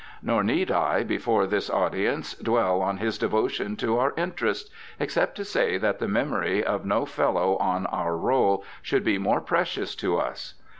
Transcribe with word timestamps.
Nor 0.23 0.43
need 0.43 0.71
I, 0.71 1.03
before 1.03 1.45
this 1.45 1.69
audience, 1.69 2.33
dwell 2.33 2.81
on 2.81 2.97
his 2.97 3.19
devotion 3.19 3.75
to 3.75 3.99
our 3.99 4.15
interests, 4.17 4.67
except 4.99 5.35
to 5.35 5.45
say 5.45 5.77
that 5.77 5.99
the 5.99 6.07
memory 6.07 6.63
of 6.63 6.87
no 6.87 7.05
Fellow 7.05 7.55
on 7.57 7.85
our 7.85 8.17
roll 8.17 8.65
should 8.81 9.03
be 9.03 9.19
more 9.19 9.41
precious 9.41 9.93
to 9.97 10.17
us. 10.17 10.55